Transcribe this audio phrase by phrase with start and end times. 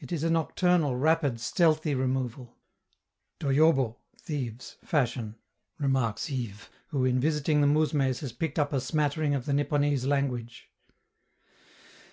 [0.00, 2.56] It is a nocturnal, rapid, stealthy removal
[3.38, 5.36] "doyobo (thieves) fashion,"
[5.78, 10.04] remarks Yves, who in visiting the mousmes has picked up a smattering of the Nipponese
[10.04, 10.68] language.